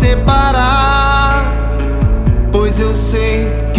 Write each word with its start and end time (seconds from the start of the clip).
separar, 0.00 1.44
pois 2.50 2.80
eu 2.80 2.94
sei 2.94 3.69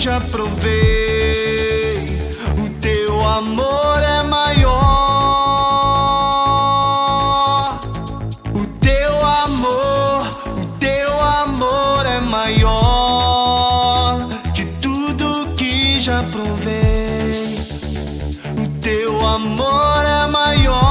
já 0.00 0.18
provei. 0.18 1.94
O 2.56 2.70
teu 2.80 3.20
amor 3.20 4.02
é 4.02 4.22
maior. 4.22 4.80
O 8.54 8.64
teu 8.80 9.26
amor, 9.44 10.26
o 10.56 10.64
teu 10.78 11.20
amor 11.20 12.06
é 12.06 12.18
maior 12.18 14.26
de 14.54 14.64
tudo 14.80 15.54
que 15.54 16.00
já 16.00 16.22
provei. 16.22 17.30
O 18.56 18.66
teu 18.80 19.20
amor 19.26 20.06
é 20.06 20.26
maior. 20.28 20.89